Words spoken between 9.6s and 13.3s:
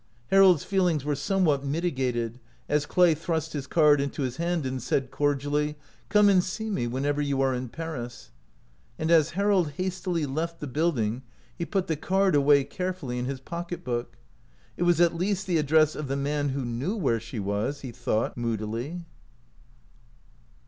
hastily left the building, he put the card away carefully in